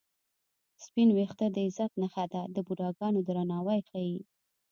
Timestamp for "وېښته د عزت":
1.15-1.91